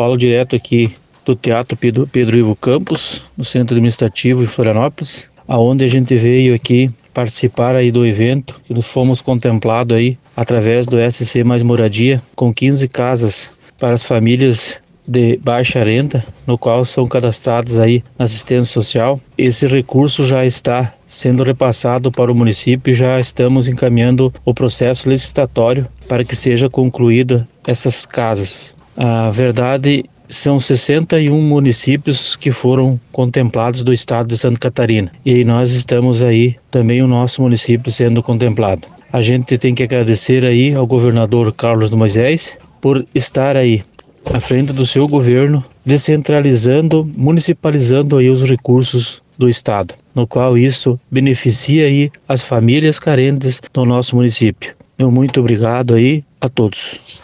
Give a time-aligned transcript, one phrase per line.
[0.00, 0.94] Falo direto aqui
[1.26, 6.54] do Teatro Pedro, Pedro Ivo Campos, no Centro Administrativo de Florianópolis, aonde a gente veio
[6.54, 12.50] aqui participar aí do evento que fomos contemplados aí através do SC Mais Moradia com
[12.50, 18.72] 15 casas para as famílias de baixa renda, no qual são cadastrados aí na assistência
[18.72, 19.20] social.
[19.36, 25.10] Esse recurso já está sendo repassado para o município e já estamos encaminhando o processo
[25.10, 28.79] licitatório para que seja concluída essas casas.
[28.96, 35.10] A verdade são 61 municípios que foram contemplados do estado de Santa Catarina.
[35.26, 38.86] E nós estamos aí também o nosso município sendo contemplado.
[39.12, 43.82] A gente tem que agradecer aí ao governador Carlos Moisés por estar aí
[44.24, 51.00] à frente do seu governo, descentralizando, municipalizando aí os recursos do estado, no qual isso
[51.10, 54.74] beneficia aí as famílias carentes do nosso município.
[54.98, 57.20] Meu muito obrigado aí a todos.